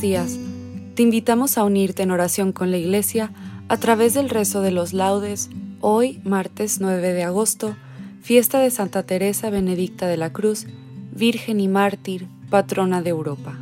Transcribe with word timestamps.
Días. 0.00 0.38
Te 0.94 1.02
invitamos 1.02 1.58
a 1.58 1.64
unirte 1.64 2.02
en 2.02 2.10
oración 2.10 2.52
con 2.52 2.70
la 2.70 2.78
Iglesia 2.78 3.30
a 3.68 3.76
través 3.76 4.14
del 4.14 4.30
rezo 4.30 4.62
de 4.62 4.70
los 4.70 4.92
laudes, 4.92 5.50
hoy, 5.80 6.20
martes 6.24 6.80
9 6.80 7.12
de 7.12 7.22
agosto, 7.22 7.76
fiesta 8.22 8.58
de 8.60 8.70
Santa 8.70 9.02
Teresa 9.02 9.50
Benedicta 9.50 10.06
de 10.06 10.16
la 10.16 10.32
Cruz, 10.32 10.66
Virgen 11.12 11.60
y 11.60 11.68
Mártir, 11.68 12.26
patrona 12.48 13.02
de 13.02 13.10
Europa. 13.10 13.58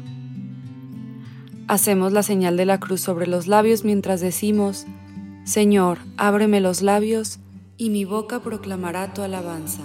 Hacemos 1.67 2.12
la 2.12 2.22
señal 2.22 2.56
de 2.56 2.67
la 2.67 2.78
cruz 2.78 3.00
sobre 3.00 3.27
los 3.27 3.47
labios 3.47 3.84
mientras 3.84 4.20
decimos, 4.20 4.87
Señor, 5.44 5.98
ábreme 6.17 6.61
los 6.61 6.81
labios, 6.81 7.41
y 7.77 7.91
mi 7.91 8.05
boca 8.05 8.41
proclamará 8.41 9.15
tu 9.15 9.22
alabanza. 9.22 9.83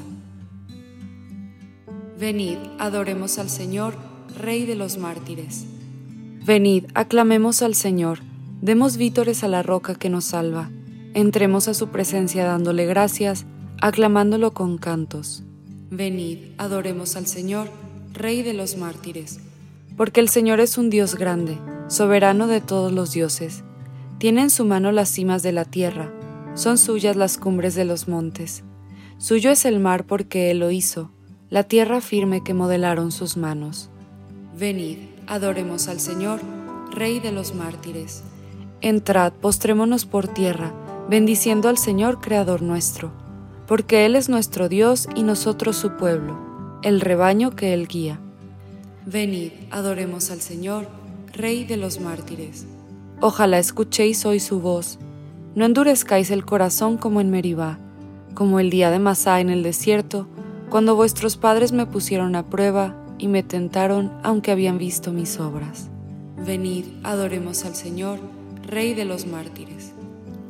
Venid, 2.19 2.57
adoremos 2.77 3.39
al 3.39 3.49
Señor, 3.49 3.95
Rey 4.37 4.65
de 4.65 4.75
los 4.75 4.97
mártires. 4.97 5.65
Venid, 6.45 6.85
aclamemos 6.93 7.63
al 7.63 7.73
Señor, 7.73 8.19
demos 8.61 8.97
vítores 8.97 9.43
a 9.43 9.47
la 9.47 9.63
roca 9.63 9.95
que 9.95 10.11
nos 10.11 10.25
salva, 10.25 10.69
entremos 11.15 11.67
a 11.67 11.73
su 11.73 11.87
presencia 11.87 12.45
dándole 12.45 12.85
gracias, 12.85 13.47
aclamándolo 13.81 14.53
con 14.53 14.77
cantos. 14.77 15.41
Venid, 15.89 16.37
adoremos 16.59 17.15
al 17.15 17.25
Señor, 17.25 17.69
Rey 18.13 18.43
de 18.43 18.53
los 18.53 18.77
mártires, 18.77 19.39
porque 19.97 20.19
el 20.19 20.29
Señor 20.29 20.59
es 20.59 20.77
un 20.77 20.91
Dios 20.91 21.15
grande, 21.15 21.57
soberano 21.87 22.45
de 22.45 22.61
todos 22.61 22.91
los 22.91 23.11
dioses. 23.11 23.63
Tiene 24.19 24.43
en 24.43 24.49
su 24.51 24.65
mano 24.65 24.91
las 24.91 25.09
cimas 25.09 25.41
de 25.41 25.51
la 25.51 25.65
tierra, 25.65 26.13
son 26.53 26.77
suyas 26.77 27.15
las 27.15 27.39
cumbres 27.39 27.73
de 27.73 27.85
los 27.85 28.07
montes. 28.07 28.63
Suyo 29.17 29.49
es 29.49 29.65
el 29.65 29.79
mar 29.79 30.05
porque 30.05 30.51
Él 30.51 30.59
lo 30.59 30.69
hizo, 30.69 31.09
la 31.49 31.63
tierra 31.63 32.01
firme 32.01 32.43
que 32.43 32.53
modelaron 32.53 33.11
sus 33.11 33.35
manos. 33.35 33.89
Venid, 34.55 35.14
adoremos 35.27 35.87
al 35.87 35.99
Señor, 35.99 36.41
Rey 36.91 37.19
de 37.19 37.31
los 37.31 37.55
mártires. 37.55 38.23
Entrad, 38.81 39.33
postrémonos 39.33 40.05
por 40.05 40.27
tierra, 40.27 40.73
bendiciendo 41.09 41.69
al 41.69 41.77
Señor 41.77 42.21
Creador 42.21 42.61
nuestro, 42.61 43.11
porque 43.67 44.05
Él 44.05 44.15
es 44.15 44.29
nuestro 44.29 44.69
Dios 44.69 45.07
y 45.15 45.23
nosotros 45.23 45.75
su 45.75 45.97
pueblo, 45.97 46.79
el 46.83 47.01
rebaño 47.01 47.55
que 47.55 47.73
Él 47.73 47.87
guía. 47.87 48.19
Venid, 49.05 49.51
adoremos 49.71 50.31
al 50.31 50.41
Señor, 50.41 50.87
Rey 51.33 51.65
de 51.65 51.77
los 51.77 51.99
mártires. 51.99 52.65
Ojalá 53.21 53.59
escuchéis 53.59 54.25
hoy 54.25 54.39
su 54.39 54.59
voz, 54.59 54.99
no 55.55 55.65
endurezcáis 55.65 56.31
el 56.31 56.45
corazón 56.45 56.97
como 56.97 57.21
en 57.21 57.29
Meribá, 57.29 57.79
como 58.33 58.59
el 58.59 58.69
día 58.69 58.91
de 58.91 58.99
Masá 58.99 59.39
en 59.39 59.49
el 59.49 59.63
desierto, 59.63 60.27
cuando 60.69 60.95
vuestros 60.95 61.37
padres 61.37 61.71
me 61.71 61.85
pusieron 61.85 62.35
a 62.35 62.43
prueba 62.49 62.95
y 63.17 63.27
me 63.27 63.43
tentaron 63.43 64.11
aunque 64.23 64.51
habían 64.51 64.77
visto 64.77 65.11
mis 65.11 65.39
obras. 65.39 65.89
Venid, 66.45 66.85
adoremos 67.03 67.65
al 67.65 67.75
Señor, 67.75 68.19
Rey 68.67 68.93
de 68.93 69.05
los 69.05 69.27
mártires. 69.27 69.93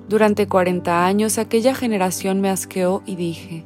Durante 0.08 0.48
cuarenta 0.48 1.06
años 1.06 1.38
aquella 1.38 1.76
generación 1.76 2.42
me 2.42 2.50
asqueó 2.50 3.04
y 3.06 3.16
dije, 3.16 3.66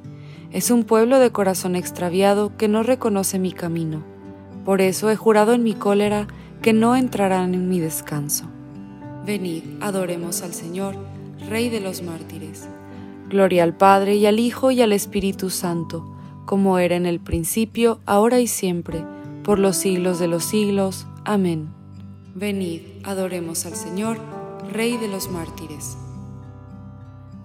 es 0.52 0.72
un 0.72 0.84
pueblo 0.84 1.20
de 1.20 1.32
corazón 1.32 1.76
extraviado 1.76 2.56
que 2.58 2.68
no 2.68 2.82
reconoce 2.82 3.40
mi 3.40 3.52
camino. 3.52 4.04
Por 4.66 4.82
eso 4.82 5.10
he 5.10 5.16
jurado 5.16 5.54
en 5.54 5.64
mi 5.64 5.74
cólera 5.74 6.28
que 6.62 6.74
no 6.74 6.96
entrarán 6.96 7.54
en 7.54 7.70
mi 7.70 7.80
descanso. 7.80 8.46
Venid, 9.26 9.64
adoremos 9.81 10.42
al 10.42 10.54
Señor, 10.54 10.96
Rey 11.50 11.70
de 11.70 11.80
los 11.80 12.02
mártires. 12.02 12.68
Gloria 13.30 13.64
al 13.64 13.76
Padre 13.76 14.16
y 14.16 14.26
al 14.26 14.40
Hijo 14.40 14.72
y 14.72 14.81
al 14.81 14.92
Espíritu 14.92 15.50
Santo 15.50 16.19
como 16.50 16.80
era 16.80 16.96
en 16.96 17.06
el 17.06 17.20
principio, 17.20 18.00
ahora 18.08 18.40
y 18.40 18.48
siempre, 18.48 19.06
por 19.44 19.60
los 19.60 19.76
siglos 19.76 20.18
de 20.18 20.28
los 20.28 20.44
siglos. 20.44 21.06
Amén. 21.24 21.70
Venid, 22.34 22.82
adoremos 23.04 23.68
al 23.68 23.76
Señor, 23.76 24.18
Rey 24.74 24.98
de 24.98 25.08
los 25.08 25.30
mártires. 25.30 25.96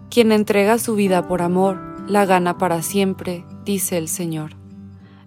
Quien 0.08 0.32
entrega 0.32 0.78
su 0.78 0.94
vida 0.94 1.28
por 1.28 1.42
amor, 1.42 1.78
la 2.08 2.24
gana 2.24 2.56
para 2.56 2.80
siempre, 2.80 3.44
dice 3.66 3.98
el 3.98 4.08
Señor. 4.08 4.52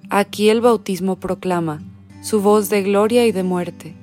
Aquí 0.10 0.50
el 0.50 0.60
bautismo 0.60 1.18
proclama 1.18 1.84
su 2.24 2.42
voz 2.42 2.70
de 2.70 2.82
gloria 2.82 3.28
y 3.28 3.32
de 3.32 3.44
muerte. 3.44 3.94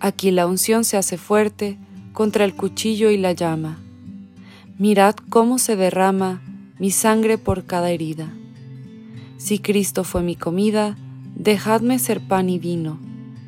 Aquí 0.00 0.32
la 0.32 0.48
unción 0.48 0.82
se 0.82 0.96
hace 0.96 1.18
fuerte 1.18 1.78
contra 2.12 2.44
el 2.44 2.56
cuchillo 2.56 3.10
y 3.10 3.16
la 3.16 3.30
llama. 3.30 3.78
Mirad 4.76 5.14
cómo 5.28 5.58
se 5.58 5.76
derrama 5.76 6.42
mi 6.80 6.90
sangre 6.90 7.38
por 7.38 7.64
cada 7.64 7.92
herida. 7.92 8.34
Si 9.36 9.58
Cristo 9.58 10.04
fue 10.04 10.22
mi 10.22 10.36
comida, 10.36 10.96
dejadme 11.34 11.98
ser 11.98 12.20
pan 12.20 12.48
y 12.48 12.58
vino, 12.58 12.98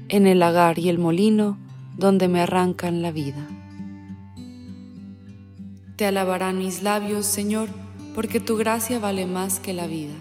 en 0.08 0.26
el 0.26 0.40
lagar 0.40 0.78
y 0.78 0.88
el 0.88 0.98
molino, 0.98 1.58
donde 1.96 2.28
me 2.28 2.40
arrancan 2.40 3.02
la 3.02 3.12
vida. 3.12 3.46
Te 5.94 6.04
alabarán 6.04 6.58
mis 6.58 6.82
labios, 6.82 7.24
Señor, 7.24 7.68
porque 8.14 8.40
tu 8.40 8.56
gracia 8.56 8.98
vale 8.98 9.26
más 9.26 9.60
que 9.60 9.72
la 9.72 9.86
vida. 9.86 10.12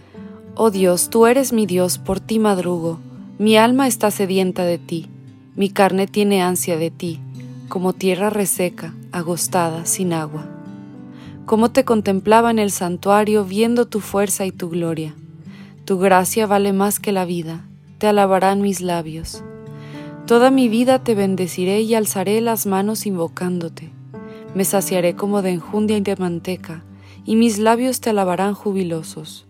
Oh 0.54 0.70
Dios, 0.70 1.10
tú 1.10 1.26
eres 1.26 1.52
mi 1.52 1.66
Dios, 1.66 1.98
por 1.98 2.20
ti 2.20 2.40
madrugo, 2.40 3.00
mi 3.40 3.58
alma 3.58 3.88
está 3.88 4.12
sedienta 4.12 4.64
de 4.64 4.78
ti, 4.78 5.10
mi 5.56 5.70
carne 5.70 6.08
tiene 6.08 6.42
ansia 6.42 6.78
de 6.78 6.92
ti, 6.92 7.20
como 7.68 7.92
tierra 7.92 8.30
reseca, 8.30 8.94
agostada, 9.12 9.86
sin 9.86 10.14
agua. 10.14 10.48
Como 11.46 11.72
te 11.72 11.84
contemplaba 11.84 12.52
en 12.52 12.60
el 12.60 12.72
santuario, 12.72 13.44
viendo 13.44 13.86
tu 13.86 14.00
fuerza 14.00 14.46
y 14.46 14.52
tu 14.52 14.70
gloria 14.70 15.16
tu 15.86 16.00
gracia 16.00 16.48
vale 16.48 16.74
más 16.74 17.00
que 17.00 17.12
la 17.12 17.26
vida, 17.26 17.64
te 18.00 18.08
alabarán 18.08 18.60
mis 18.60 18.82
labios. 18.82 19.44
Toda 20.26 20.50
mi 20.50 20.68
vida 20.68 21.04
te 21.04 21.14
bendeciré 21.14 21.82
y 21.82 21.94
alzaré 21.94 22.42
las 22.42 22.66
manos 22.66 23.06
invocándote. 23.06 23.92
Me 24.56 24.66
saciaré 24.66 25.16
como 25.16 25.44
de 25.44 25.52
enjundia 25.52 25.98
y 25.98 26.02
de 26.02 26.16
manteca, 26.16 26.84
y 27.24 27.36
mis 27.36 27.60
labios 27.60 28.02
te 28.02 28.10
alabarán 28.10 28.56
jubilosos. 28.56 29.46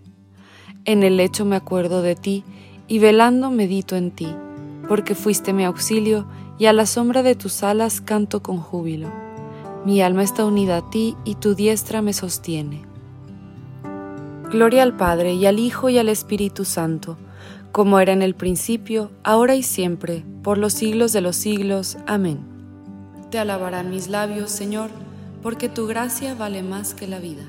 En 0.84 1.04
el 1.04 1.16
lecho 1.16 1.46
me 1.46 1.56
acuerdo 1.56 2.02
de 2.02 2.16
ti, 2.16 2.44
y 2.90 3.00
velando 3.00 3.50
medito 3.50 3.96
en 3.96 4.12
ti, 4.12 4.28
porque 4.90 5.16
fuiste 5.16 5.54
mi 5.54 5.64
auxilio, 5.64 6.28
y 6.58 6.66
a 6.66 6.74
la 6.74 6.86
sombra 6.86 7.24
de 7.24 7.36
tus 7.36 7.64
alas 7.64 8.02
canto 8.02 8.44
con 8.44 8.58
júbilo. 8.58 9.10
Mi 9.86 10.02
alma 10.02 10.24
está 10.24 10.44
unida 10.44 10.78
a 10.78 10.90
ti, 10.90 11.16
y 11.24 11.36
tu 11.36 11.56
diestra 11.56 12.02
me 12.02 12.12
sostiene. 12.12 12.85
Gloria 14.56 14.84
al 14.84 14.96
Padre 14.96 15.34
y 15.34 15.46
al 15.48 15.60
Hijo 15.60 15.90
y 15.90 15.98
al 15.98 16.08
Espíritu 16.08 16.64
Santo, 16.64 17.18
como 17.74 18.00
era 18.00 18.14
en 18.14 18.22
el 18.22 18.36
principio, 18.36 19.12
ahora 19.22 19.54
y 19.56 19.64
siempre, 19.64 20.24
por 20.44 20.58
los 20.58 20.72
siglos 20.72 21.12
de 21.12 21.20
los 21.20 21.36
siglos. 21.36 21.98
Amén. 22.08 22.40
Te 23.32 23.38
alabarán 23.38 23.90
mis 23.90 24.08
labios, 24.08 24.50
Señor, 24.50 24.92
porque 25.44 25.68
tu 25.68 25.88
gracia 25.88 26.36
vale 26.36 26.64
más 26.64 26.94
que 26.94 27.06
la 27.06 27.20
vida. 27.20 27.44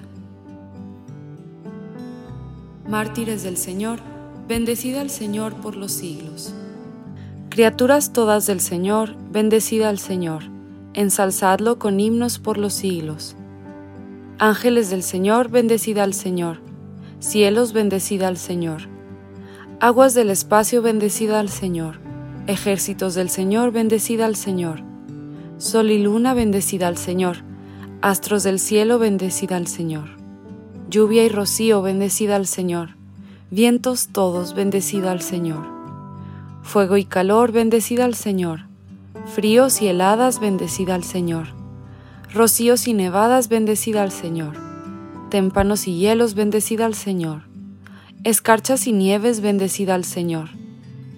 Mártires 2.89 3.45
del 3.45 3.57
Señor, 3.57 4.01
bendecida 4.49 5.01
al 5.01 5.11
Señor 5.11 5.55
por 5.55 5.77
los 5.77 5.93
siglos. 5.93 6.53
Criaturas 7.51 8.13
todas 8.13 8.47
del 8.47 8.59
Señor, 8.59 9.15
bendecida 9.31 9.91
al 9.91 10.01
Señor, 10.01 10.43
ensalzadlo 10.93 11.79
con 11.79 12.01
himnos 12.01 12.41
por 12.41 12.59
los 12.59 12.75
siglos. 12.75 13.37
Ángeles 14.41 14.91
del 14.91 15.05
Señor, 15.05 15.51
bendecida 15.51 16.03
al 16.03 16.13
Señor. 16.13 16.66
Cielos, 17.27 17.73
bendecida 17.73 18.29
al 18.29 18.37
Señor. 18.37 18.83
Aguas 19.81 20.15
del 20.15 20.31
espacio, 20.31 20.81
bendecida 20.81 21.41
al 21.41 21.49
Señor. 21.49 21.99
Ejércitos 22.47 23.17
del 23.17 23.31
Señor, 23.31 23.73
bendecida 23.73 24.27
al 24.27 24.37
Señor. 24.37 24.85
Sol 25.59 25.91
y 25.91 25.99
luna, 25.99 26.35
bendecida 26.35 26.87
al 26.87 26.97
Señor. 26.97 27.39
Astros 28.01 28.45
del 28.45 28.61
cielo, 28.61 29.01
bendecida 29.01 29.57
al 29.57 29.67
Señor. 29.67 30.11
Lluvia 30.89 31.25
y 31.25 31.29
rocío, 31.29 31.83
bendecida 31.83 32.37
al 32.37 32.47
Señor. 32.47 32.91
Vientos 33.51 34.07
todos, 34.13 34.55
bendecida 34.55 35.11
al 35.11 35.21
Señor. 35.21 35.67
Fuego 36.63 36.97
y 36.97 37.07
calor, 37.07 37.51
bendecida 37.51 38.05
al 38.05 38.15
Señor. 38.15 38.67
Fríos 39.35 39.83
y 39.83 39.89
heladas, 39.89 40.39
bendecida 40.39 40.95
al 40.95 41.03
Señor. 41.03 41.49
Rocíos 42.33 42.87
y 42.87 42.95
nevadas, 42.95 43.49
bendecida 43.49 44.05
al 44.05 44.13
Señor. 44.13 44.66
Témpanos 45.31 45.89
y 45.89 45.99
hielos, 45.99 46.35
bendecida 46.35 46.87
al 46.87 46.95
Señor. 46.95 47.43
Escarchas 48.25 48.87
y 48.87 48.93
nieves, 48.93 49.41
bendecida 49.41 49.95
al 49.95 50.05
Señor. 50.05 50.51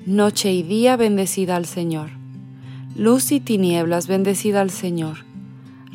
Noche 0.07 0.53
y 0.53 0.63
día, 0.63 0.97
bendecida 0.97 1.57
al 1.57 1.67
Señor 1.67 2.19
Luz 2.99 3.31
y 3.31 3.39
tinieblas, 3.39 4.09
bendecida 4.09 4.61
al 4.61 4.71
Señor. 4.71 5.19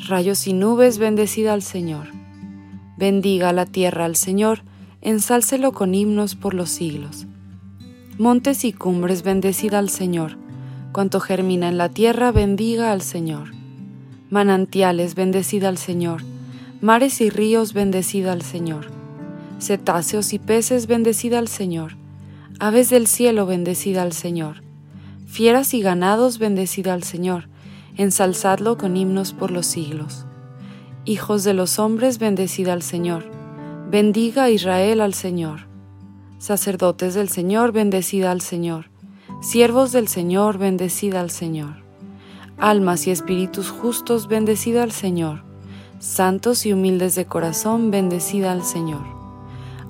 Rayos 0.08 0.46
y 0.46 0.54
nubes, 0.54 0.96
bendecida 0.96 1.52
al 1.52 1.60
Señor. 1.60 2.06
Bendiga 2.96 3.52
la 3.52 3.66
tierra 3.66 4.06
al 4.06 4.16
Señor, 4.16 4.62
ensálcelo 5.02 5.72
con 5.72 5.94
himnos 5.94 6.34
por 6.34 6.54
los 6.54 6.70
siglos. 6.70 7.26
Montes 8.16 8.64
y 8.64 8.72
cumbres, 8.72 9.22
bendecida 9.22 9.78
al 9.78 9.90
Señor. 9.90 10.38
Cuanto 10.92 11.20
germina 11.20 11.68
en 11.68 11.76
la 11.76 11.90
tierra, 11.90 12.32
bendiga 12.32 12.90
al 12.90 13.02
Señor. 13.02 13.50
Manantiales, 14.30 15.14
bendecida 15.14 15.68
al 15.68 15.76
Señor. 15.76 16.22
Mares 16.84 17.20
y 17.20 17.30
ríos, 17.30 17.72
bendecida 17.72 18.30
al 18.30 18.42
Señor. 18.42 18.86
Cetáceos 19.58 20.32
y 20.32 20.38
peces, 20.38 20.86
bendecida 20.86 21.40
al 21.40 21.48
Señor. 21.48 21.96
Aves 22.60 22.90
del 22.90 23.06
cielo, 23.06 23.46
bendecida 23.46 24.02
al 24.02 24.12
Señor 24.12 24.64
fieras 25.34 25.74
y 25.74 25.80
ganados, 25.80 26.38
bendecida 26.38 26.94
al 26.94 27.02
Señor, 27.02 27.48
ensalzadlo 27.96 28.78
con 28.78 28.96
himnos 28.96 29.32
por 29.32 29.50
los 29.50 29.66
siglos. 29.66 30.26
Hijos 31.04 31.42
de 31.42 31.54
los 31.54 31.80
hombres, 31.80 32.20
bendecida 32.20 32.72
al 32.72 32.82
Señor, 32.82 33.24
bendiga 33.90 34.48
Israel 34.50 35.00
al 35.00 35.12
Señor. 35.12 35.66
Sacerdotes 36.38 37.14
del 37.14 37.30
Señor, 37.30 37.72
bendecida 37.72 38.30
al 38.30 38.42
Señor. 38.42 38.90
Siervos 39.42 39.90
del 39.90 40.06
Señor, 40.06 40.58
bendecida 40.58 41.20
al 41.20 41.30
Señor. 41.30 41.82
Almas 42.56 43.08
y 43.08 43.10
espíritus 43.10 43.70
justos, 43.70 44.28
bendecida 44.28 44.84
al 44.84 44.92
Señor. 44.92 45.42
Santos 45.98 46.66
y 46.66 46.72
humildes 46.72 47.14
de 47.14 47.26
corazón, 47.26 47.90
bendecida 47.90 48.52
al 48.52 48.64
Señor. 48.64 49.02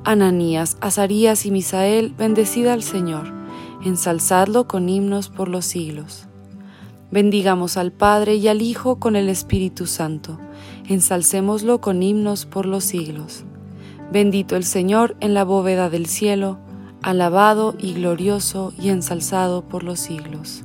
Ananías, 0.04 0.76
Azarías 0.80 1.46
y 1.46 1.50
Misael, 1.50 2.14
bendecida 2.16 2.72
al 2.72 2.82
Señor 2.82 3.34
ensalzadlo 3.84 4.66
con 4.66 4.88
himnos 4.88 5.28
por 5.28 5.48
los 5.48 5.66
siglos. 5.66 6.26
Bendigamos 7.10 7.76
al 7.76 7.92
Padre 7.92 8.36
y 8.36 8.48
al 8.48 8.62
Hijo 8.62 8.98
con 8.98 9.14
el 9.14 9.28
Espíritu 9.28 9.86
Santo, 9.86 10.38
ensalcémoslo 10.88 11.80
con 11.80 12.02
himnos 12.02 12.46
por 12.46 12.66
los 12.66 12.84
siglos. 12.84 13.44
Bendito 14.10 14.56
el 14.56 14.64
Señor 14.64 15.16
en 15.20 15.34
la 15.34 15.44
bóveda 15.44 15.90
del 15.90 16.06
cielo, 16.06 16.58
alabado 17.02 17.74
y 17.78 17.92
glorioso 17.92 18.72
y 18.78 18.88
ensalzado 18.88 19.62
por 19.62 19.84
los 19.84 20.00
siglos. 20.00 20.64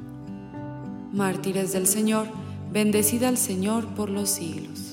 Mártires 1.12 1.74
del 1.74 1.88
Señor, 1.88 2.28
bendecida 2.72 3.28
al 3.28 3.38
Señor 3.38 3.86
por 3.88 4.10
los 4.10 4.30
siglos. 4.30 4.89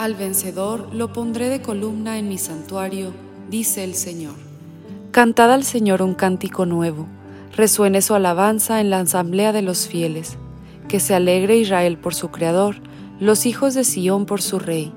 Al 0.00 0.14
vencedor 0.14 0.88
lo 0.94 1.12
pondré 1.12 1.50
de 1.50 1.60
columna 1.60 2.16
en 2.16 2.26
mi 2.26 2.38
santuario, 2.38 3.12
dice 3.50 3.84
el 3.84 3.94
Señor. 3.94 4.32
Cantad 5.10 5.52
al 5.52 5.62
Señor 5.62 6.00
un 6.00 6.14
cántico 6.14 6.64
nuevo, 6.64 7.06
resuene 7.54 8.00
su 8.00 8.14
alabanza 8.14 8.80
en 8.80 8.88
la 8.88 9.00
asamblea 9.00 9.52
de 9.52 9.60
los 9.60 9.88
fieles, 9.88 10.38
que 10.88 11.00
se 11.00 11.14
alegre 11.14 11.58
Israel 11.58 11.98
por 11.98 12.14
su 12.14 12.30
Creador, 12.30 12.76
los 13.18 13.44
hijos 13.44 13.74
de 13.74 13.84
Sión 13.84 14.24
por 14.24 14.40
su 14.40 14.58
Rey. 14.58 14.90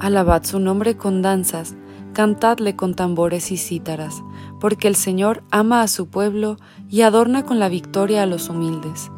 Alabad 0.00 0.44
su 0.44 0.60
nombre 0.60 0.98
con 0.98 1.22
danzas, 1.22 1.74
cantadle 2.12 2.76
con 2.76 2.92
tambores 2.92 3.50
y 3.50 3.56
cítaras, 3.56 4.22
porque 4.60 4.86
el 4.86 4.96
Señor 4.96 5.42
ama 5.50 5.80
a 5.80 5.88
su 5.88 6.08
pueblo 6.08 6.58
y 6.90 7.00
adorna 7.00 7.46
con 7.46 7.58
la 7.58 7.70
victoria 7.70 8.24
a 8.24 8.26
los 8.26 8.50
humildes. 8.50 9.10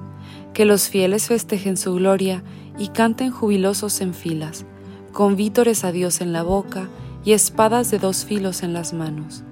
Que 0.55 0.64
los 0.64 0.88
fieles 0.88 1.26
festejen 1.26 1.76
su 1.76 1.93
gloria 1.94 2.44
y 2.78 2.90
canten 2.90 3.32
jubilosos 3.32 4.00
en 4.00 4.14
filas, 4.14 4.64
con 5.12 5.37
vítores 5.37 5.85
a 5.85 5.93
Dios 5.93 6.20
en 6.20 6.32
la 6.32 6.43
boca 6.43 6.88
y 7.25 7.32
espadas 7.32 7.91
de 7.91 7.99
dos 7.99 8.25
filos 8.25 8.62
en 8.62 8.73
las 8.73 8.93
manos 8.93 9.44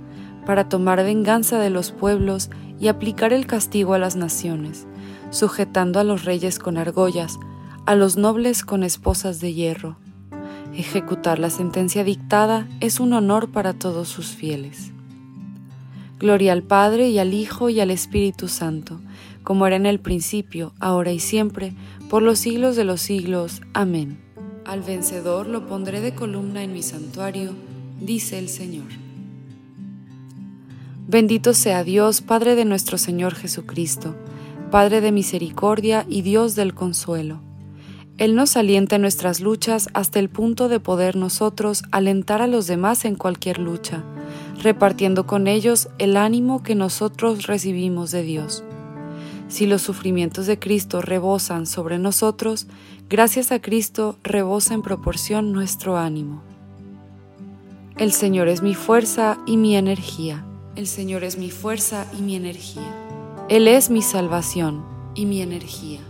para 0.51 0.69
tomar 0.69 1.05
venganza 1.05 1.59
de 1.59 1.71
los 1.71 1.93
pueblos 1.93 2.51
y 2.81 2.89
aplicar 2.89 3.33
el 3.33 3.47
castigo 3.47 3.95
a 3.95 3.99
las 3.99 4.17
naciones, 4.17 4.87
sujetando 5.31 6.01
a 6.01 6.05
los 6.05 6.25
reyes 6.25 6.59
con 6.59 6.77
argollas, 6.77 7.39
a 7.87 7.95
los 7.95 8.17
nobles 8.17 8.65
con 8.65 8.83
esposas 8.83 9.41
de 9.41 9.55
hierro. 9.55 9.97
Ejecutar 10.75 11.39
la 11.39 11.51
sentencia 11.51 12.05
dictada 12.05 12.67
es 12.81 13.01
un 13.01 13.13
honor 13.13 13.51
para 13.51 13.75
todos 13.75 14.09
sus 14.09 14.29
fieles. 14.29 14.93
Gloria 16.19 16.53
al 16.53 16.63
Padre 16.63 17.09
y 17.09 17.19
al 17.19 17.35
Hijo 17.35 17.71
y 17.71 17.81
al 17.81 17.91
Espíritu 17.91 18.49
Santo, 18.49 19.01
como 19.43 19.67
era 19.67 19.77
en 19.77 19.87
el 19.87 20.01
principio, 20.01 20.73
ahora 20.81 21.13
y 21.13 21.19
siempre, 21.19 21.75
por 22.09 22.23
los 22.23 22.39
siglos 22.39 22.77
de 22.77 22.85
los 22.85 23.01
siglos. 23.01 23.63
Amén. 23.73 24.30
Al 24.71 24.83
vencedor 24.83 25.49
lo 25.49 25.67
pondré 25.67 26.01
de 26.01 26.15
columna 26.15 26.63
en 26.63 26.73
mi 26.73 26.85
santuario, 26.85 27.57
dice 28.01 28.39
el 28.39 28.49
Señor. 28.49 28.87
Bendito 31.09 31.55
sea 31.55 31.83
Dios, 31.83 32.21
Padre 32.21 32.55
de 32.55 32.65
nuestro 32.65 32.97
Señor 32.97 33.35
Jesucristo, 33.35 34.15
Padre 34.71 35.01
de 35.01 35.11
misericordia 35.11 36.07
y 36.09 36.23
Dios 36.23 36.55
del 36.55 36.73
consuelo. 36.73 37.41
Él 38.17 38.37
nos 38.37 38.57
alienta 38.57 38.95
en 38.95 39.03
nuestras 39.03 39.41
luchas 39.41 39.89
hasta 39.93 40.21
el 40.21 40.29
punto 40.29 40.69
de 40.69 40.79
poder 40.79 41.17
nosotros 41.17 41.83
alentar 41.91 42.41
a 42.41 42.47
los 42.47 42.69
demás 42.69 43.05
en 43.05 43.17
cualquier 43.17 43.59
lucha, 43.59 44.05
repartiendo 44.63 45.27
con 45.27 45.49
ellos 45.49 45.89
el 45.99 46.17
ánimo 46.17 46.63
que 46.63 46.77
nosotros 46.77 47.49
recibimos 47.49 48.13
de 48.13 48.23
Dios. 48.23 48.63
Si 49.51 49.67
los 49.67 49.83
sufrimientos 49.83 50.47
de 50.47 50.61
Cristo 50.61 51.03
rebosan 51.03 51.67
sobre 51.67 51.99
nosotros, 51.99 52.69
gracias 53.11 53.53
a 53.53 53.61
Cristo 53.61 54.17
rebosa 54.23 54.73
en 54.73 54.81
proporción 54.81 55.53
nuestro 55.53 55.99
ánimo. 55.99 56.43
El 57.99 58.13
Señor 58.13 58.49
es 58.49 58.63
mi 58.63 58.75
fuerza 58.75 59.39
y 59.45 59.59
mi 59.59 59.77
energía 59.77 60.47
el 60.77 60.87
Señor 60.87 61.25
es 61.25 61.37
mi 61.37 61.51
fuerza 61.51 62.07
y 62.17 62.23
mi 62.23 62.37
energía. 62.37 62.95
Él 63.49 63.69
es 63.69 63.91
mi 63.91 64.03
salvación 64.03 64.83
y 65.15 65.27
mi 65.27 65.43
energía. 65.43 66.01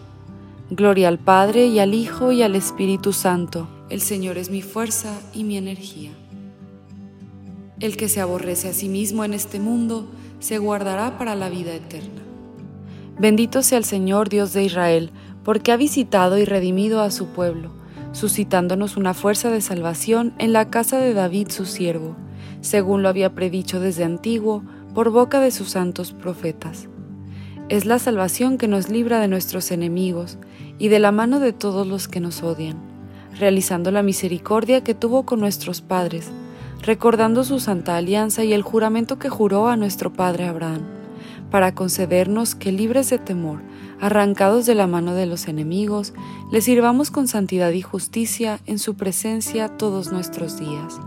Gloria 0.70 1.08
al 1.08 1.18
Padre 1.18 1.66
y 1.66 1.78
al 1.78 1.94
Hijo 1.94 2.30
y 2.30 2.42
al 2.42 2.54
Espíritu 2.54 3.12
Santo. 3.12 3.66
El 3.88 4.00
Señor 4.00 4.38
es 4.38 4.50
mi 4.50 4.62
fuerza 4.62 5.18
y 5.34 5.44
mi 5.44 5.56
energía. 5.56 6.10
El 7.80 7.96
que 7.96 8.08
se 8.08 8.20
aborrece 8.20 8.68
a 8.68 8.72
sí 8.74 8.88
mismo 8.88 9.24
en 9.24 9.32
este 9.32 9.58
mundo 9.58 10.06
se 10.38 10.58
guardará 10.58 11.18
para 11.18 11.34
la 11.34 11.48
vida 11.48 11.74
eterna. 11.74 12.22
Bendito 13.18 13.62
sea 13.62 13.78
el 13.78 13.84
Señor 13.84 14.28
Dios 14.28 14.52
de 14.52 14.62
Israel, 14.62 15.10
porque 15.50 15.72
ha 15.72 15.76
visitado 15.76 16.38
y 16.38 16.44
redimido 16.44 17.02
a 17.02 17.10
su 17.10 17.26
pueblo, 17.26 17.72
suscitándonos 18.12 18.96
una 18.96 19.14
fuerza 19.14 19.50
de 19.50 19.60
salvación 19.60 20.32
en 20.38 20.52
la 20.52 20.70
casa 20.70 20.98
de 21.00 21.12
David 21.12 21.48
su 21.48 21.66
siervo 21.66 22.14
según 22.60 23.02
lo 23.02 23.08
había 23.08 23.34
predicho 23.34 23.80
desde 23.80 24.04
antiguo 24.04 24.62
por 24.94 25.10
boca 25.10 25.40
de 25.40 25.50
sus 25.50 25.70
santos 25.70 26.12
profetas. 26.12 26.88
Es 27.68 27.86
la 27.86 27.98
salvación 27.98 28.58
que 28.58 28.68
nos 28.68 28.88
libra 28.88 29.20
de 29.20 29.28
nuestros 29.28 29.70
enemigos 29.70 30.38
y 30.78 30.88
de 30.88 30.98
la 30.98 31.12
mano 31.12 31.40
de 31.40 31.52
todos 31.52 31.86
los 31.86 32.08
que 32.08 32.20
nos 32.20 32.42
odian, 32.42 32.76
realizando 33.38 33.90
la 33.90 34.02
misericordia 34.02 34.82
que 34.82 34.94
tuvo 34.94 35.24
con 35.24 35.40
nuestros 35.40 35.80
padres, 35.80 36.30
recordando 36.82 37.44
su 37.44 37.60
santa 37.60 37.96
alianza 37.96 38.44
y 38.44 38.52
el 38.52 38.62
juramento 38.62 39.18
que 39.18 39.28
juró 39.28 39.68
a 39.68 39.76
nuestro 39.76 40.12
padre 40.12 40.46
Abraham, 40.46 40.82
para 41.50 41.74
concedernos 41.74 42.54
que 42.54 42.72
libres 42.72 43.10
de 43.10 43.18
temor, 43.18 43.60
arrancados 44.00 44.66
de 44.66 44.74
la 44.74 44.86
mano 44.86 45.14
de 45.14 45.26
los 45.26 45.48
enemigos, 45.48 46.12
le 46.50 46.60
sirvamos 46.60 47.10
con 47.10 47.28
santidad 47.28 47.70
y 47.72 47.82
justicia 47.82 48.60
en 48.66 48.78
su 48.78 48.94
presencia 48.94 49.68
todos 49.68 50.12
nuestros 50.12 50.58
días 50.58 51.00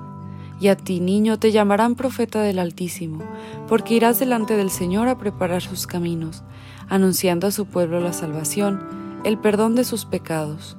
y 0.64 0.70
a 0.70 0.78
ti, 0.78 1.02
niño, 1.02 1.38
te 1.40 1.52
llamarán 1.52 1.96
profeta 1.96 2.42
del 2.42 2.58
Altísimo, 2.58 3.22
porque 3.68 3.96
irás 3.96 4.18
delante 4.18 4.56
del 4.56 4.70
Señor 4.70 5.10
a 5.10 5.18
preparar 5.18 5.62
sus 5.62 5.88
caminos, 5.88 6.42
anunciando 6.88 7.48
a 7.48 7.52
su 7.52 7.66
pueblo 7.66 8.00
la 8.00 8.14
salvación, 8.14 8.82
el 9.26 9.38
perdón 9.38 9.76
de 9.76 9.84
sus 9.84 10.06
pecados. 10.06 10.78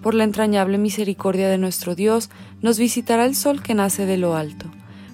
Por 0.00 0.14
la 0.14 0.24
entrañable 0.24 0.78
misericordia 0.78 1.50
de 1.50 1.58
nuestro 1.58 1.94
Dios, 1.94 2.30
nos 2.62 2.78
visitará 2.78 3.26
el 3.26 3.34
sol 3.34 3.62
que 3.62 3.74
nace 3.74 4.06
de 4.06 4.16
lo 4.16 4.34
alto, 4.34 4.64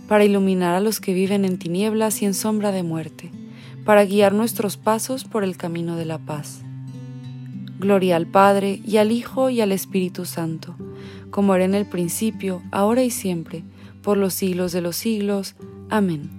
para 0.07 0.25
iluminar 0.25 0.77
a 0.77 0.81
los 0.81 1.01
que 1.01 1.13
viven 1.13 1.45
en 1.45 1.59
tinieblas 1.59 2.23
y 2.23 2.27
en 2.27 2.35
sombra 2.35 2.71
de 2.71 2.85
muerte, 2.85 3.33
para 3.85 4.05
guiar 4.05 4.33
nuestros 4.33 4.77
pasos 4.77 5.25
por 5.25 5.45
el 5.45 5.57
camino 5.57 5.97
de 5.97 6.05
la 6.05 6.19
paz. 6.19 6.63
Gloria 7.79 8.17
al 8.17 8.27
Padre, 8.27 8.81
y 8.85 8.97
al 8.97 9.13
Hijo, 9.13 9.51
y 9.51 9.61
al 9.61 9.73
Espíritu 9.73 10.25
Santo, 10.25 10.75
como 11.31 11.55
era 11.55 11.65
en 11.65 11.75
el 11.75 11.87
principio, 11.87 12.63
ahora 12.71 13.03
y 13.03 13.11
siempre, 13.11 13.65
por 14.03 14.17
los 14.17 14.35
siglos 14.35 14.73
de 14.73 14.81
los 14.81 14.97
siglos. 14.97 15.55
Amén. 15.91 16.31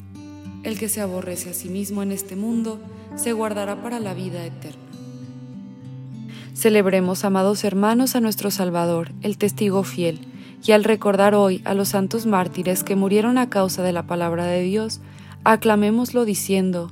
El 0.64 0.80
que 0.80 0.90
se 0.90 1.02
aborrece 1.02 1.52
a 1.52 1.54
sí 1.54 1.70
mismo 1.70 2.02
en 2.02 2.12
este 2.12 2.36
mundo, 2.36 2.80
se 3.16 3.34
guardará 3.34 3.82
para 3.82 4.00
la 4.00 4.14
vida 4.14 4.44
eterna. 4.46 4.82
Celebremos, 6.56 7.26
amados 7.26 7.64
hermanos, 7.64 8.16
a 8.16 8.22
nuestro 8.22 8.50
Salvador, 8.50 9.12
el 9.22 9.38
testigo 9.38 9.84
fiel, 9.84 10.22
y 10.66 10.72
al 10.72 10.84
recordar 10.84 11.36
hoy 11.36 11.62
a 11.66 11.74
los 11.74 11.90
santos 11.90 12.26
mártires 12.26 12.84
que 12.84 12.96
murieron 12.96 13.38
a 13.38 13.50
causa 13.50 13.84
de 13.84 13.92
la 13.92 14.08
palabra 14.08 14.46
de 14.46 14.64
Dios, 14.64 15.02
aclamémoslo 15.44 16.26
diciendo, 16.26 16.90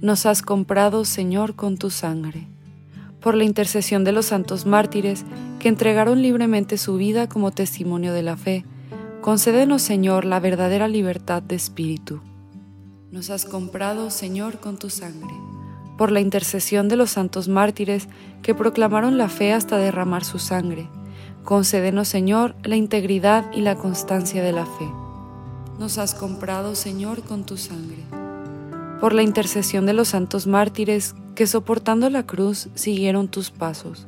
Nos 0.00 0.26
has 0.26 0.42
comprado, 0.42 1.04
Señor, 1.04 1.54
con 1.54 1.78
tu 1.78 1.90
sangre. 1.90 2.46
Por 3.20 3.34
la 3.34 3.44
intercesión 3.44 4.04
de 4.04 4.12
los 4.12 4.26
santos 4.26 4.66
mártires 4.66 5.24
que 5.58 5.68
entregaron 5.68 6.22
libremente 6.22 6.78
su 6.78 6.96
vida 6.96 7.28
como 7.28 7.50
testimonio 7.50 8.12
de 8.12 8.22
la 8.22 8.36
fe, 8.36 8.64
concédenos, 9.20 9.82
Señor, 9.82 10.24
la 10.24 10.40
verdadera 10.40 10.88
libertad 10.88 11.42
de 11.42 11.56
espíritu. 11.56 12.20
Nos 13.10 13.30
has 13.30 13.44
comprado, 13.44 14.10
Señor, 14.10 14.60
con 14.60 14.78
tu 14.78 14.90
sangre 14.90 15.32
por 15.96 16.12
la 16.12 16.20
intercesión 16.20 16.88
de 16.88 16.96
los 16.96 17.10
santos 17.10 17.48
mártires 17.48 18.08
que 18.42 18.54
proclamaron 18.54 19.18
la 19.18 19.28
fe 19.28 19.52
hasta 19.52 19.78
derramar 19.78 20.24
su 20.24 20.38
sangre. 20.38 20.88
Concédenos, 21.44 22.08
Señor, 22.08 22.54
la 22.64 22.76
integridad 22.76 23.50
y 23.52 23.60
la 23.60 23.76
constancia 23.76 24.42
de 24.42 24.52
la 24.52 24.66
fe. 24.66 24.90
Nos 25.78 25.98
has 25.98 26.14
comprado, 26.14 26.74
Señor, 26.74 27.22
con 27.22 27.44
tu 27.44 27.56
sangre. 27.56 28.25
Por 29.00 29.12
la 29.12 29.22
intercesión 29.22 29.86
de 29.86 29.92
los 29.92 30.08
santos 30.08 30.46
mártires 30.46 31.14
que 31.34 31.46
soportando 31.46 32.08
la 32.10 32.24
cruz 32.24 32.68
siguieron 32.74 33.28
tus 33.28 33.50
pasos. 33.50 34.06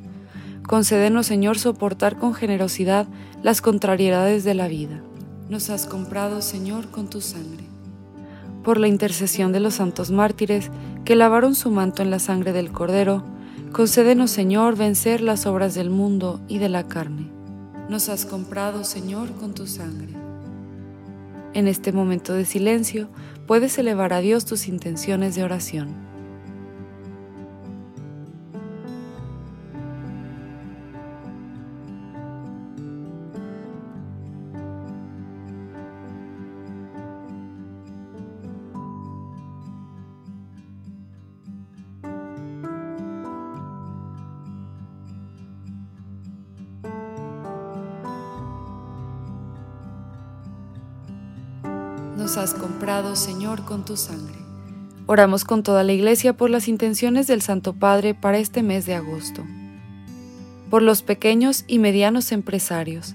Concédenos, 0.66 1.26
Señor, 1.26 1.58
soportar 1.58 2.18
con 2.18 2.34
generosidad 2.34 3.06
las 3.42 3.60
contrariedades 3.60 4.44
de 4.44 4.54
la 4.54 4.68
vida. 4.68 5.02
Nos 5.48 5.70
has 5.70 5.86
comprado, 5.86 6.42
Señor, 6.42 6.90
con 6.90 7.08
tu 7.08 7.20
sangre 7.20 7.68
por 8.68 8.78
la 8.78 8.86
intercesión 8.86 9.50
de 9.50 9.60
los 9.60 9.76
santos 9.76 10.10
mártires 10.10 10.70
que 11.06 11.16
lavaron 11.16 11.54
su 11.54 11.70
manto 11.70 12.02
en 12.02 12.10
la 12.10 12.18
sangre 12.18 12.52
del 12.52 12.70
Cordero, 12.70 13.24
concédenos, 13.72 14.30
Señor, 14.30 14.76
vencer 14.76 15.22
las 15.22 15.46
obras 15.46 15.74
del 15.74 15.88
mundo 15.88 16.40
y 16.48 16.58
de 16.58 16.68
la 16.68 16.86
carne. 16.86 17.30
Nos 17.88 18.10
has 18.10 18.26
comprado, 18.26 18.84
Señor, 18.84 19.32
con 19.36 19.54
tu 19.54 19.66
sangre. 19.66 20.27
En 21.58 21.66
este 21.66 21.90
momento 21.90 22.34
de 22.34 22.44
silencio, 22.44 23.08
puedes 23.48 23.78
elevar 23.78 24.12
a 24.12 24.20
Dios 24.20 24.44
tus 24.44 24.68
intenciones 24.68 25.34
de 25.34 25.42
oración. 25.42 26.07
Nos 52.28 52.36
has 52.36 52.52
comprado, 52.52 53.16
Señor, 53.16 53.64
con 53.64 53.86
tu 53.86 53.96
sangre. 53.96 54.36
Oramos 55.06 55.46
con 55.46 55.62
toda 55.62 55.82
la 55.82 55.94
Iglesia 55.94 56.36
por 56.36 56.50
las 56.50 56.68
intenciones 56.68 57.26
del 57.26 57.40
Santo 57.40 57.72
Padre 57.72 58.12
para 58.12 58.36
este 58.36 58.62
mes 58.62 58.84
de 58.84 58.94
agosto. 58.94 59.46
Por 60.68 60.82
los 60.82 61.00
pequeños 61.00 61.64
y 61.66 61.78
medianos 61.78 62.30
empresarios. 62.30 63.14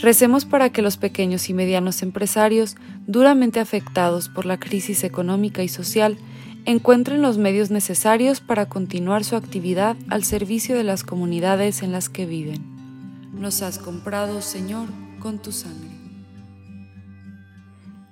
Recemos 0.00 0.46
para 0.46 0.72
que 0.72 0.80
los 0.80 0.96
pequeños 0.96 1.50
y 1.50 1.52
medianos 1.52 2.00
empresarios, 2.00 2.76
duramente 3.06 3.60
afectados 3.60 4.30
por 4.30 4.46
la 4.46 4.58
crisis 4.58 5.04
económica 5.04 5.62
y 5.62 5.68
social, 5.68 6.16
encuentren 6.64 7.20
los 7.20 7.36
medios 7.36 7.70
necesarios 7.70 8.40
para 8.40 8.66
continuar 8.66 9.24
su 9.24 9.36
actividad 9.36 9.94
al 10.08 10.24
servicio 10.24 10.74
de 10.74 10.84
las 10.84 11.02
comunidades 11.02 11.82
en 11.82 11.92
las 11.92 12.08
que 12.08 12.24
viven. 12.24 12.64
Nos 13.34 13.60
has 13.60 13.78
comprado, 13.78 14.40
Señor, 14.40 14.88
con 15.20 15.38
tu 15.38 15.52
sangre 15.52 15.87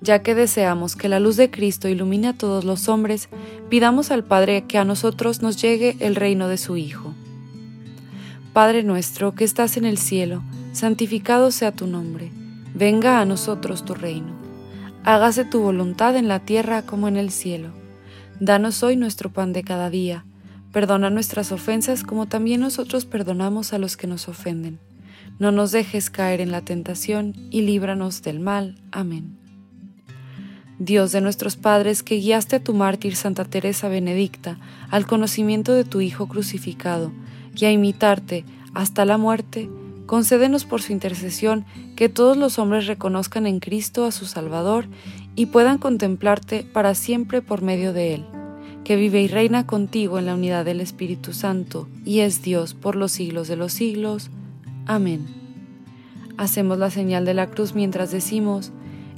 ya 0.06 0.22
que 0.22 0.36
deseamos 0.36 0.94
que 0.94 1.08
la 1.08 1.18
luz 1.18 1.36
de 1.36 1.50
Cristo 1.50 1.88
ilumine 1.88 2.28
a 2.28 2.32
todos 2.32 2.64
los 2.64 2.88
hombres, 2.88 3.28
pidamos 3.68 4.12
al 4.12 4.22
Padre 4.22 4.62
que 4.62 4.78
a 4.78 4.84
nosotros 4.84 5.42
nos 5.42 5.60
llegue 5.60 5.96
el 5.98 6.14
reino 6.14 6.46
de 6.46 6.58
su 6.58 6.76
Hijo. 6.76 7.12
Padre 8.52 8.84
nuestro 8.84 9.34
que 9.34 9.42
estás 9.44 9.76
en 9.76 9.84
el 9.84 9.98
cielo, 9.98 10.42
santificado 10.72 11.50
sea 11.50 11.72
tu 11.72 11.88
nombre, 11.88 12.30
venga 12.72 13.20
a 13.20 13.24
nosotros 13.24 13.84
tu 13.84 13.94
reino. 13.94 14.28
Hágase 15.02 15.44
tu 15.44 15.60
voluntad 15.60 16.16
en 16.16 16.28
la 16.28 16.38
tierra 16.38 16.82
como 16.82 17.08
en 17.08 17.16
el 17.16 17.30
cielo. 17.30 17.70
Danos 18.38 18.82
hoy 18.84 18.96
nuestro 18.96 19.32
pan 19.32 19.52
de 19.52 19.64
cada 19.64 19.90
día. 19.90 20.24
Perdona 20.72 21.10
nuestras 21.10 21.50
ofensas 21.50 22.04
como 22.04 22.26
también 22.26 22.60
nosotros 22.60 23.06
perdonamos 23.06 23.72
a 23.72 23.78
los 23.78 23.96
que 23.96 24.06
nos 24.06 24.28
ofenden. 24.28 24.78
No 25.38 25.50
nos 25.50 25.72
dejes 25.72 26.10
caer 26.10 26.40
en 26.40 26.52
la 26.52 26.62
tentación 26.62 27.34
y 27.50 27.62
líbranos 27.62 28.22
del 28.22 28.40
mal. 28.40 28.76
Amén. 28.92 29.45
Dios 30.78 31.10
de 31.12 31.20
nuestros 31.22 31.56
padres, 31.56 32.02
que 32.02 32.16
guiaste 32.16 32.56
a 32.56 32.62
tu 32.62 32.74
mártir 32.74 33.16
Santa 33.16 33.44
Teresa 33.44 33.88
Benedicta 33.88 34.58
al 34.90 35.06
conocimiento 35.06 35.72
de 35.72 35.84
tu 35.84 36.00
Hijo 36.00 36.28
crucificado 36.28 37.12
y 37.54 37.64
a 37.64 37.72
imitarte 37.72 38.44
hasta 38.74 39.06
la 39.06 39.16
muerte, 39.16 39.70
concédenos 40.04 40.66
por 40.66 40.82
su 40.82 40.92
intercesión 40.92 41.64
que 41.96 42.10
todos 42.10 42.36
los 42.36 42.58
hombres 42.58 42.86
reconozcan 42.86 43.46
en 43.46 43.58
Cristo 43.58 44.04
a 44.04 44.12
su 44.12 44.26
Salvador 44.26 44.86
y 45.34 45.46
puedan 45.46 45.78
contemplarte 45.78 46.62
para 46.62 46.94
siempre 46.94 47.40
por 47.40 47.62
medio 47.62 47.94
de 47.94 48.14
Él, 48.14 48.26
que 48.84 48.96
vive 48.96 49.22
y 49.22 49.28
reina 49.28 49.66
contigo 49.66 50.18
en 50.18 50.26
la 50.26 50.34
unidad 50.34 50.66
del 50.66 50.82
Espíritu 50.82 51.32
Santo 51.32 51.88
y 52.04 52.20
es 52.20 52.42
Dios 52.42 52.74
por 52.74 52.96
los 52.96 53.12
siglos 53.12 53.48
de 53.48 53.56
los 53.56 53.72
siglos. 53.72 54.30
Amén. 54.84 55.26
Hacemos 56.36 56.76
la 56.76 56.90
señal 56.90 57.24
de 57.24 57.32
la 57.32 57.46
cruz 57.48 57.74
mientras 57.74 58.10
decimos, 58.10 58.72